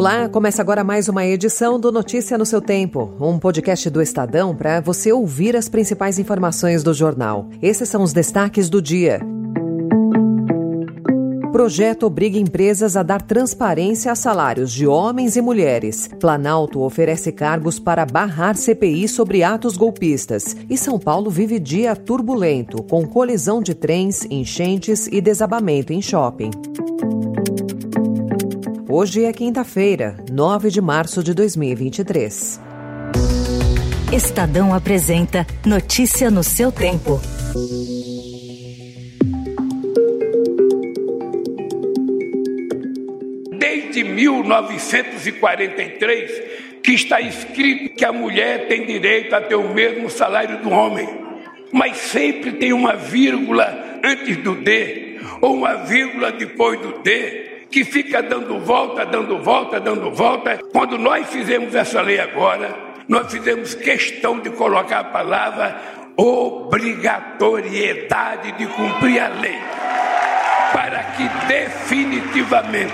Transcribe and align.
Olá, 0.00 0.30
começa 0.30 0.62
agora 0.62 0.82
mais 0.82 1.10
uma 1.10 1.26
edição 1.26 1.78
do 1.78 1.92
Notícia 1.92 2.38
no 2.38 2.46
seu 2.46 2.62
Tempo, 2.62 3.12
um 3.20 3.38
podcast 3.38 3.90
do 3.90 4.00
Estadão 4.00 4.56
para 4.56 4.80
você 4.80 5.12
ouvir 5.12 5.54
as 5.54 5.68
principais 5.68 6.18
informações 6.18 6.82
do 6.82 6.94
jornal. 6.94 7.50
Esses 7.60 7.86
são 7.86 8.02
os 8.02 8.10
destaques 8.10 8.70
do 8.70 8.80
dia. 8.80 9.20
Projeto 11.52 12.06
obriga 12.06 12.38
empresas 12.38 12.96
a 12.96 13.02
dar 13.02 13.20
transparência 13.20 14.10
a 14.10 14.14
salários 14.14 14.72
de 14.72 14.86
homens 14.86 15.36
e 15.36 15.42
mulheres. 15.42 16.08
Planalto 16.18 16.80
oferece 16.80 17.30
cargos 17.30 17.78
para 17.78 18.06
barrar 18.06 18.56
CPI 18.56 19.06
sobre 19.06 19.42
atos 19.42 19.76
golpistas. 19.76 20.56
E 20.70 20.78
São 20.78 20.98
Paulo 20.98 21.30
vive 21.30 21.58
dia 21.58 21.94
turbulento, 21.94 22.82
com 22.84 23.06
colisão 23.06 23.60
de 23.60 23.74
trens, 23.74 24.26
enchentes 24.30 25.08
e 25.08 25.20
desabamento 25.20 25.92
em 25.92 26.00
shopping. 26.00 26.52
Hoje 28.92 29.24
é 29.24 29.32
quinta-feira, 29.32 30.16
9 30.32 30.68
de 30.68 30.80
março 30.80 31.22
de 31.22 31.32
2023. 31.32 32.60
Estadão 34.12 34.74
apresenta 34.74 35.46
Notícia 35.64 36.28
no 36.28 36.42
seu 36.42 36.72
tempo. 36.72 37.20
Desde 43.56 44.02
1943 44.02 46.42
que 46.82 46.90
está 46.90 47.20
escrito 47.20 47.94
que 47.94 48.04
a 48.04 48.12
mulher 48.12 48.66
tem 48.66 48.86
direito 48.86 49.32
a 49.36 49.40
ter 49.40 49.54
o 49.54 49.72
mesmo 49.72 50.10
salário 50.10 50.64
do 50.64 50.70
homem, 50.70 51.08
mas 51.70 51.96
sempre 51.96 52.54
tem 52.54 52.72
uma 52.72 52.96
vírgula 52.96 54.00
antes 54.02 54.36
do 54.38 54.56
D 54.56 55.20
ou 55.40 55.54
uma 55.54 55.84
vírgula 55.84 56.32
depois 56.32 56.80
do 56.80 56.98
D 57.04 57.49
que 57.70 57.84
fica 57.84 58.20
dando 58.22 58.58
volta, 58.60 59.04
dando 59.06 59.38
volta, 59.38 59.78
dando 59.78 60.10
volta. 60.10 60.58
Quando 60.72 60.98
nós 60.98 61.28
fizemos 61.28 61.72
essa 61.74 62.02
lei 62.02 62.18
agora, 62.18 62.74
nós 63.08 63.32
fizemos 63.32 63.74
questão 63.74 64.40
de 64.40 64.50
colocar 64.50 64.98
a 65.00 65.04
palavra 65.04 65.80
obrigatoriedade 66.16 68.52
de 68.52 68.66
cumprir 68.66 69.20
a 69.20 69.28
lei, 69.28 69.58
para 70.72 71.04
que 71.16 71.28
definitivamente 71.46 72.92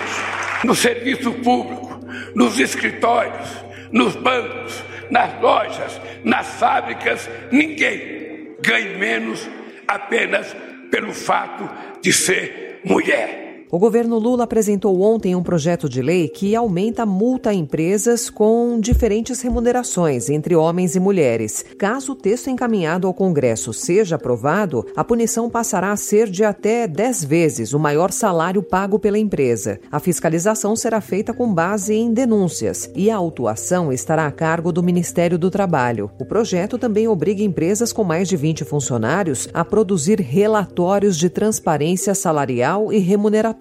no 0.64 0.75
serviço 0.75 1.33
público, 1.33 2.01
nos 2.34 2.58
escritórios, 2.58 3.64
nos 3.91 4.17
bancos, 4.17 4.83
nas 5.11 5.39
lojas, 5.41 6.01
nas 6.25 6.47
fábricas, 6.58 7.31
ninguém 7.51 8.56
ganhe 8.61 8.97
menos 8.98 9.48
apenas 9.86 10.56
pelo 10.91 11.12
fato 11.12 11.69
de 12.01 12.11
ser 12.12 12.81
mulher. 12.84 13.45
O 13.69 13.81
governo 13.81 14.17
Lula 14.17 14.45
apresentou 14.45 15.00
ontem 15.00 15.34
um 15.34 15.42
projeto 15.42 15.89
de 15.89 16.00
lei 16.00 16.28
que 16.28 16.55
aumenta 16.55 17.03
a 17.03 17.06
multa 17.06 17.50
a 17.50 17.55
empresas 17.55 18.31
com 18.31 18.78
diferentes 18.78 19.41
remunerações 19.41 20.31
entre 20.31 20.55
homens 20.55 20.95
e 20.95 21.00
mulheres. 21.00 21.64
Caso 21.77 22.12
o 22.12 22.14
texto 22.14 22.48
encaminhado 22.48 23.08
ao 23.08 23.14
Congresso 23.14 23.73
seja 23.73 24.14
aprovado, 24.14 24.86
a 24.95 25.03
punição 25.03 25.50
passará 25.50 25.91
a 25.91 25.97
ser 25.97 26.31
de 26.31 26.45
até 26.45 26.86
10 26.86 27.25
vezes 27.25 27.73
o 27.73 27.78
maior 27.78 28.12
salário 28.12 28.62
pago 28.62 29.00
pela 29.00 29.19
empresa. 29.19 29.80
A 29.91 29.98
fiscalização 29.98 30.77
será 30.77 31.01
feita 31.01 31.34
com 31.34 31.53
base 31.53 31.92
em 31.92 32.12
denúncias 32.12 32.89
e 32.95 33.11
a 33.11 33.17
autuação 33.17 33.92
estará 33.92 34.28
a 34.28 34.33
cargo 34.33 34.70
do 34.70 34.83
Ministério 34.83 35.36
do 35.36 35.51
Trabalho. 35.51 36.08
O 36.20 36.25
projeto 36.25 36.78
também 36.78 37.08
obriga 37.08 37.42
empresas 37.42 37.92
com 37.92 38.05
mais 38.05 38.28
de 38.28 38.36
20 38.36 38.64
funcionários 38.64 39.48
a 39.53 39.64
produzir 39.64 40.20
relatórios 40.20 41.17
de 41.17 41.28
transparência 41.28 42.14
salarial 42.14 42.92
e 42.92 42.98
remuneratória 42.98 43.56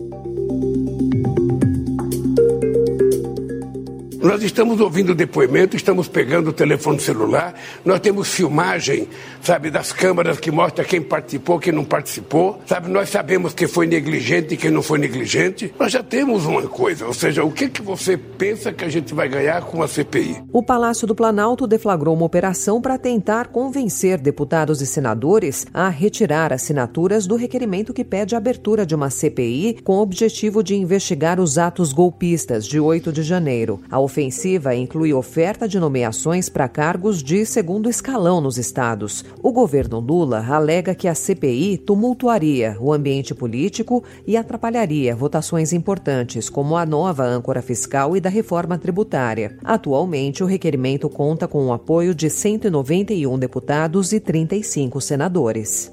Nós 4.22 4.40
estamos 4.40 4.78
ouvindo 4.78 5.16
depoimento, 5.16 5.74
estamos 5.74 6.06
pegando 6.06 6.50
o 6.50 6.52
telefone 6.52 7.00
celular, 7.00 7.54
nós 7.84 7.98
temos 7.98 8.28
filmagem, 8.28 9.08
sabe, 9.42 9.68
das 9.68 9.90
câmaras 9.90 10.38
que 10.38 10.48
mostra 10.48 10.84
quem 10.84 11.02
participou, 11.02 11.58
quem 11.58 11.72
não 11.72 11.84
participou, 11.84 12.60
sabe, 12.64 12.88
nós 12.88 13.08
sabemos 13.08 13.52
quem 13.52 13.66
foi 13.66 13.84
negligente 13.84 14.54
e 14.54 14.56
quem 14.56 14.70
não 14.70 14.80
foi 14.80 15.00
negligente. 15.00 15.74
Nós 15.76 15.90
já 15.90 16.04
temos 16.04 16.46
uma 16.46 16.62
coisa, 16.62 17.04
ou 17.04 17.12
seja, 17.12 17.42
o 17.42 17.50
que, 17.50 17.68
que 17.68 17.82
você 17.82 18.16
pensa 18.16 18.72
que 18.72 18.84
a 18.84 18.88
gente 18.88 19.12
vai 19.12 19.28
ganhar 19.28 19.62
com 19.62 19.82
a 19.82 19.88
CPI? 19.88 20.44
O 20.52 20.62
Palácio 20.62 21.04
do 21.04 21.16
Planalto 21.16 21.66
deflagrou 21.66 22.14
uma 22.14 22.24
operação 22.24 22.80
para 22.80 22.96
tentar 22.96 23.48
convencer 23.48 24.20
deputados 24.20 24.80
e 24.80 24.86
senadores 24.86 25.66
a 25.74 25.88
retirar 25.88 26.52
assinaturas 26.52 27.26
do 27.26 27.34
requerimento 27.34 27.92
que 27.92 28.04
pede 28.04 28.36
a 28.36 28.38
abertura 28.38 28.86
de 28.86 28.94
uma 28.94 29.10
CPI 29.10 29.80
com 29.82 29.94
o 29.94 30.00
objetivo 30.00 30.62
de 30.62 30.76
investigar 30.76 31.40
os 31.40 31.58
atos 31.58 31.92
golpistas 31.92 32.64
de 32.68 32.78
8 32.78 33.12
de 33.12 33.24
janeiro. 33.24 33.80
A 33.90 33.98
ofensiva 34.12 34.74
inclui 34.74 35.14
oferta 35.14 35.66
de 35.66 35.80
nomeações 35.80 36.50
para 36.50 36.68
cargos 36.68 37.22
de 37.22 37.46
segundo 37.46 37.88
escalão 37.88 38.42
nos 38.42 38.58
estados. 38.58 39.24
O 39.42 39.50
governo 39.50 40.00
Lula 40.00 40.44
alega 40.46 40.94
que 40.94 41.08
a 41.08 41.14
CPI 41.14 41.78
tumultuaria 41.78 42.76
o 42.78 42.92
ambiente 42.92 43.34
político 43.34 44.04
e 44.26 44.36
atrapalharia 44.36 45.16
votações 45.16 45.72
importantes, 45.72 46.50
como 46.50 46.76
a 46.76 46.84
nova 46.84 47.24
âncora 47.24 47.62
fiscal 47.62 48.14
e 48.14 48.20
da 48.20 48.28
reforma 48.28 48.76
tributária. 48.76 49.56
Atualmente, 49.64 50.44
o 50.44 50.46
requerimento 50.46 51.08
conta 51.08 51.48
com 51.48 51.66
o 51.66 51.72
apoio 51.72 52.14
de 52.14 52.28
191 52.28 53.38
deputados 53.38 54.12
e 54.12 54.20
35 54.20 55.00
senadores. 55.00 55.90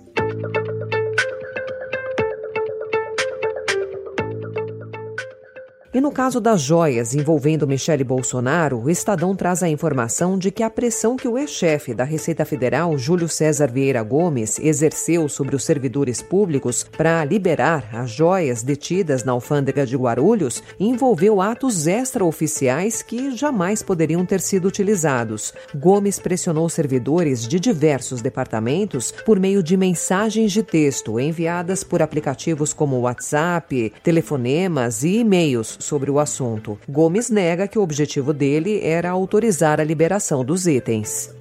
E 5.92 6.00
no 6.00 6.12
caso 6.12 6.40
das 6.40 6.62
joias 6.62 7.16
envolvendo 7.16 7.68
Michele 7.68 8.04
Bolsonaro, 8.04 8.80
o 8.80 8.92
Estadão 8.92 9.36
traz 9.36 9.64
a 9.64 9.70
informação 9.70 10.38
de 10.38 10.52
que 10.52 10.62
a 10.62 10.70
pressão 10.70 11.18
que 11.18 11.28
o 11.28 11.36
ex-chefe 11.36 11.96
da 11.96 12.04
Receita 12.04 12.46
Federal, 12.46 12.96
Júlio 12.96 13.28
César 13.28 13.72
Vieira 13.72 14.04
Gomes, 14.04 14.60
exerceu 14.60 15.28
sobre 15.28 15.56
os 15.56 15.64
servidores 15.64 16.22
públicos 16.22 16.86
para 16.96 17.26
liberar 17.26 17.90
as 17.92 18.12
joias 18.12 18.62
detidas 18.62 19.24
na 19.24 19.32
alfândega 19.32 19.84
de 19.84 19.98
Guarulhos 19.98 20.62
envolveu 20.80 21.42
atos 21.42 21.88
extraoficiais 21.88 23.02
que 23.02 23.36
jamais 23.36 23.82
poderiam 23.82 24.24
ter 24.24 24.42
sido 24.42 24.68
utilizados. 24.68 25.56
Gomes 25.74 26.20
pressionou 26.20 26.70
servidores 26.70 27.48
de 27.48 27.60
diversos 27.60 28.22
departamentos 28.22 29.12
por 29.26 29.40
meio 29.40 29.64
de 29.64 29.76
mensagens 29.76 30.52
de 30.52 30.62
texto 30.62 31.20
enviadas 31.20 31.84
por 31.84 32.00
aplicativos 32.00 32.74
como 32.74 33.00
WhatsApp, 33.00 33.92
telefonemas 34.04 35.04
e 35.04 35.18
e-mails 35.18 35.79
sobre 35.80 36.12
o 36.12 36.20
assunto. 36.20 36.78
Gomes 36.88 37.30
nega 37.30 37.68
que 37.68 37.80
o 37.80 37.82
objetivo 37.82 38.34
dele 38.34 38.82
era 38.84 39.10
autorizar 39.10 39.80
a 39.80 39.84
liberação 39.84 40.46
dos 40.46 40.68
itens. 40.68 41.34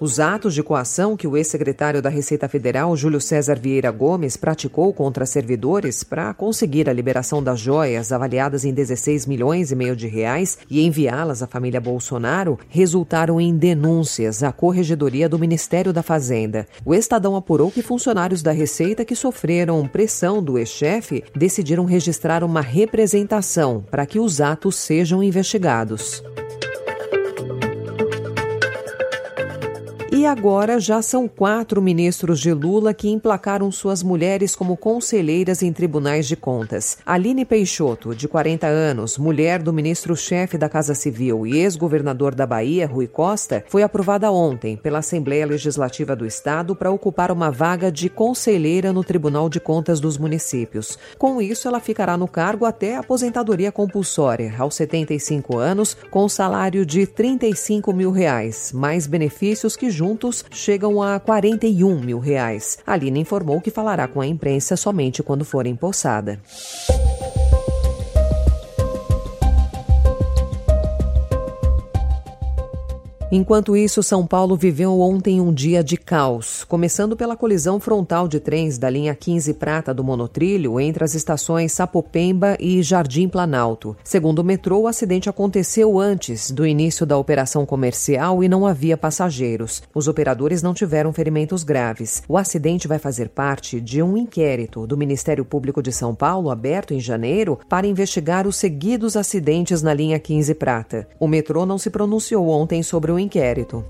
Os 0.00 0.18
atos 0.18 0.54
de 0.54 0.62
coação 0.62 1.14
que 1.14 1.26
o 1.26 1.36
ex-secretário 1.36 2.00
da 2.00 2.08
Receita 2.08 2.48
Federal, 2.48 2.96
Júlio 2.96 3.20
César 3.20 3.56
Vieira 3.56 3.90
Gomes, 3.90 4.34
praticou 4.34 4.94
contra 4.94 5.26
servidores 5.26 6.02
para 6.02 6.32
conseguir 6.32 6.88
a 6.88 6.92
liberação 6.94 7.42
das 7.42 7.60
joias 7.60 8.10
avaliadas 8.10 8.64
em 8.64 8.72
16 8.72 9.26
milhões 9.26 9.70
e 9.70 9.76
meio 9.76 9.94
de 9.94 10.08
reais 10.08 10.56
e 10.70 10.80
enviá-las 10.86 11.42
à 11.42 11.46
família 11.46 11.82
Bolsonaro 11.82 12.58
resultaram 12.70 13.38
em 13.38 13.54
denúncias 13.54 14.42
à 14.42 14.50
Corregedoria 14.50 15.28
do 15.28 15.38
Ministério 15.38 15.92
da 15.92 16.02
Fazenda. 16.02 16.66
O 16.82 16.94
Estadão 16.94 17.36
apurou 17.36 17.70
que 17.70 17.82
funcionários 17.82 18.40
da 18.42 18.52
Receita 18.52 19.04
que 19.04 19.14
sofreram 19.14 19.86
pressão 19.86 20.42
do 20.42 20.56
ex-chefe 20.56 21.22
decidiram 21.36 21.84
registrar 21.84 22.42
uma 22.42 22.62
representação 22.62 23.84
para 23.90 24.06
que 24.06 24.18
os 24.18 24.40
atos 24.40 24.76
sejam 24.76 25.22
investigados. 25.22 26.22
E 30.20 30.26
agora 30.26 30.78
já 30.78 31.00
são 31.00 31.26
quatro 31.26 31.80
ministros 31.80 32.40
de 32.40 32.52
Lula 32.52 32.92
que 32.92 33.08
emplacaram 33.08 33.72
suas 33.72 34.02
mulheres 34.02 34.54
como 34.54 34.76
conselheiras 34.76 35.62
em 35.62 35.72
tribunais 35.72 36.28
de 36.28 36.36
contas. 36.36 36.98
Aline 37.06 37.46
Peixoto, 37.46 38.14
de 38.14 38.28
40 38.28 38.66
anos, 38.66 39.16
mulher 39.16 39.62
do 39.62 39.72
ministro-chefe 39.72 40.58
da 40.58 40.68
Casa 40.68 40.94
Civil 40.94 41.46
e 41.46 41.56
ex-governador 41.60 42.34
da 42.34 42.44
Bahia, 42.44 42.86
Rui 42.86 43.06
Costa, 43.06 43.64
foi 43.66 43.82
aprovada 43.82 44.30
ontem 44.30 44.76
pela 44.76 44.98
Assembleia 44.98 45.46
Legislativa 45.46 46.14
do 46.14 46.26
Estado 46.26 46.76
para 46.76 46.90
ocupar 46.90 47.32
uma 47.32 47.50
vaga 47.50 47.90
de 47.90 48.10
conselheira 48.10 48.92
no 48.92 49.02
Tribunal 49.02 49.48
de 49.48 49.58
Contas 49.58 50.00
dos 50.00 50.18
Municípios. 50.18 50.98
Com 51.16 51.40
isso, 51.40 51.66
ela 51.66 51.80
ficará 51.80 52.18
no 52.18 52.28
cargo 52.28 52.66
até 52.66 52.96
a 52.96 53.00
aposentadoria 53.00 53.72
compulsória, 53.72 54.54
aos 54.58 54.74
75 54.74 55.56
anos, 55.56 55.96
com 56.10 56.28
salário 56.28 56.84
de 56.84 57.06
35 57.06 57.90
mil 57.94 58.10
reais, 58.10 58.70
mais 58.70 59.06
benefícios 59.06 59.76
que 59.76 59.88
juntos 60.10 60.44
chegam 60.50 61.00
a 61.00 61.20
41 61.20 62.00
mil 62.00 62.18
reais. 62.18 62.78
A 62.84 62.96
Lina 62.96 63.18
informou 63.18 63.60
que 63.60 63.70
falará 63.70 64.08
com 64.08 64.20
a 64.20 64.26
imprensa 64.26 64.76
somente 64.76 65.22
quando 65.22 65.44
for 65.44 65.66
empossada. 65.66 66.40
Enquanto 73.32 73.76
isso, 73.76 74.02
São 74.02 74.26
Paulo 74.26 74.56
viveu 74.56 74.98
ontem 74.98 75.40
um 75.40 75.54
dia 75.54 75.84
de 75.84 75.96
caos, 75.96 76.64
começando 76.64 77.16
pela 77.16 77.36
colisão 77.36 77.78
frontal 77.78 78.26
de 78.26 78.40
trens 78.40 78.76
da 78.76 78.90
linha 78.90 79.14
15 79.14 79.54
Prata 79.54 79.94
do 79.94 80.02
monotrilho 80.02 80.80
entre 80.80 81.04
as 81.04 81.14
estações 81.14 81.70
Sapopemba 81.70 82.56
e 82.58 82.82
Jardim 82.82 83.28
Planalto. 83.28 83.96
Segundo 84.02 84.40
o 84.40 84.44
metrô, 84.44 84.80
o 84.80 84.88
acidente 84.88 85.30
aconteceu 85.30 86.00
antes 86.00 86.50
do 86.50 86.66
início 86.66 87.06
da 87.06 87.16
operação 87.16 87.64
comercial 87.64 88.42
e 88.42 88.48
não 88.48 88.66
havia 88.66 88.96
passageiros. 88.96 89.80
Os 89.94 90.08
operadores 90.08 90.60
não 90.60 90.74
tiveram 90.74 91.12
ferimentos 91.12 91.62
graves. 91.62 92.24
O 92.28 92.36
acidente 92.36 92.88
vai 92.88 92.98
fazer 92.98 93.28
parte 93.28 93.80
de 93.80 94.02
um 94.02 94.16
inquérito 94.16 94.88
do 94.88 94.96
Ministério 94.96 95.44
Público 95.44 95.80
de 95.80 95.92
São 95.92 96.16
Paulo, 96.16 96.50
aberto 96.50 96.92
em 96.92 96.98
janeiro, 96.98 97.60
para 97.68 97.86
investigar 97.86 98.44
os 98.48 98.56
seguidos 98.56 99.16
acidentes 99.16 99.82
na 99.82 99.94
linha 99.94 100.18
15 100.18 100.52
Prata. 100.54 101.06
O 101.20 101.28
metrô 101.28 101.64
não 101.64 101.78
se 101.78 101.90
pronunciou 101.90 102.48
ontem 102.48 102.82
sobre 102.82 103.12
o 103.12 103.19
inquérito. 103.20 103.84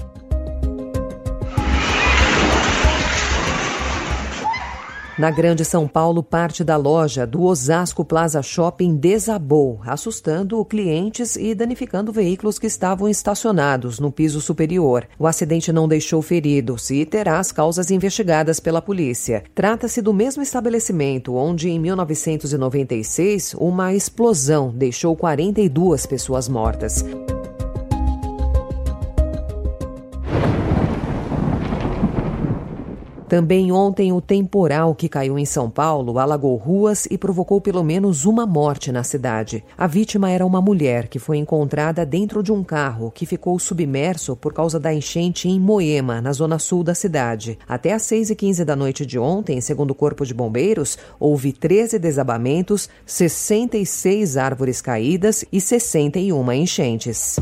Na 5.20 5.30
Grande 5.30 5.66
São 5.66 5.86
Paulo, 5.86 6.22
parte 6.22 6.64
da 6.64 6.78
loja 6.78 7.26
do 7.26 7.42
Osasco 7.42 8.02
Plaza 8.06 8.40
Shopping 8.40 8.96
desabou, 8.96 9.78
assustando 9.84 10.64
clientes 10.64 11.36
e 11.36 11.54
danificando 11.54 12.10
veículos 12.10 12.58
que 12.58 12.66
estavam 12.66 13.06
estacionados 13.06 14.00
no 14.00 14.10
piso 14.10 14.40
superior. 14.40 15.06
O 15.18 15.26
acidente 15.26 15.70
não 15.74 15.86
deixou 15.86 16.22
feridos 16.22 16.88
e 16.88 17.04
terá 17.04 17.38
as 17.38 17.52
causas 17.52 17.90
investigadas 17.90 18.60
pela 18.60 18.80
polícia. 18.80 19.44
Trata-se 19.54 20.00
do 20.00 20.14
mesmo 20.14 20.42
estabelecimento 20.42 21.34
onde, 21.34 21.68
em 21.68 21.78
1996, 21.78 23.54
uma 23.58 23.92
explosão 23.92 24.70
deixou 24.74 25.14
42 25.14 26.06
pessoas 26.06 26.48
mortas. 26.48 27.04
Também 33.30 33.70
ontem, 33.70 34.12
o 34.12 34.20
temporal 34.20 34.92
que 34.92 35.08
caiu 35.08 35.38
em 35.38 35.44
São 35.44 35.70
Paulo 35.70 36.18
alagou 36.18 36.56
ruas 36.56 37.06
e 37.08 37.16
provocou 37.16 37.60
pelo 37.60 37.84
menos 37.84 38.24
uma 38.24 38.44
morte 38.44 38.90
na 38.90 39.04
cidade. 39.04 39.62
A 39.78 39.86
vítima 39.86 40.28
era 40.28 40.44
uma 40.44 40.60
mulher 40.60 41.06
que 41.06 41.20
foi 41.20 41.38
encontrada 41.38 42.04
dentro 42.04 42.42
de 42.42 42.50
um 42.50 42.64
carro 42.64 43.08
que 43.12 43.24
ficou 43.24 43.56
submerso 43.56 44.34
por 44.34 44.52
causa 44.52 44.80
da 44.80 44.92
enchente 44.92 45.48
em 45.48 45.60
Moema, 45.60 46.20
na 46.20 46.32
zona 46.32 46.58
sul 46.58 46.82
da 46.82 46.92
cidade. 46.92 47.56
Até 47.68 47.92
às 47.92 48.02
6 48.02 48.30
e 48.30 48.34
15 48.34 48.64
da 48.64 48.74
noite 48.74 49.06
de 49.06 49.16
ontem, 49.16 49.60
segundo 49.60 49.92
o 49.92 49.94
Corpo 49.94 50.26
de 50.26 50.34
Bombeiros, 50.34 50.98
houve 51.20 51.52
13 51.52 52.00
desabamentos, 52.00 52.88
66 53.06 54.36
árvores 54.36 54.80
caídas 54.80 55.44
e 55.52 55.60
61 55.60 56.50
enchentes. 56.50 57.38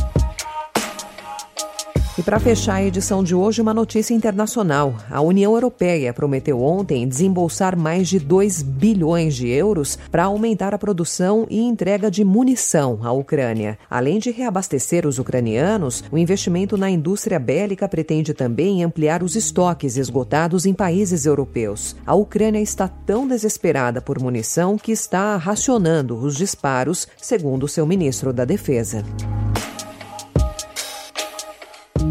E 2.19 2.23
para 2.23 2.41
fechar 2.41 2.75
a 2.75 2.83
edição 2.83 3.23
de 3.23 3.33
hoje, 3.33 3.63
uma 3.63 3.73
notícia 3.73 4.13
internacional. 4.13 4.97
A 5.09 5.21
União 5.21 5.55
Europeia 5.55 6.13
prometeu 6.13 6.61
ontem 6.61 7.07
desembolsar 7.07 7.79
mais 7.79 8.09
de 8.09 8.19
2 8.19 8.61
bilhões 8.61 9.37
de 9.37 9.47
euros 9.47 9.97
para 10.11 10.25
aumentar 10.25 10.75
a 10.75 10.79
produção 10.79 11.47
e 11.49 11.61
entrega 11.61 12.11
de 12.11 12.25
munição 12.25 12.99
à 13.05 13.13
Ucrânia. 13.13 13.79
Além 13.89 14.19
de 14.19 14.33
reabastecer 14.33 15.07
os 15.07 15.21
ucranianos, 15.21 16.03
o 16.11 16.19
investimento 16.19 16.77
na 16.77 16.91
indústria 16.91 17.39
bélica 17.39 17.89
pretende 17.89 18.35
também 18.35 18.83
ampliar 18.83 19.23
os 19.23 19.37
estoques 19.37 19.97
esgotados 19.97 20.67
em 20.67 20.75
países 20.75 21.25
europeus. 21.25 21.95
A 22.05 22.17
Ucrânia 22.17 22.61
está 22.61 22.89
tão 22.89 23.29
desesperada 23.29 24.01
por 24.01 24.21
munição 24.21 24.77
que 24.77 24.91
está 24.91 25.37
racionando 25.37 26.19
os 26.19 26.37
disparos, 26.37 27.07
segundo 27.17 27.69
seu 27.69 27.87
ministro 27.87 28.33
da 28.33 28.45
Defesa. 28.45 29.05